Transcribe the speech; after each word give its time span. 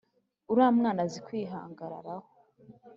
uramwana 0.51 0.99
azi 1.05 1.19
kwihagararaho 1.25 2.27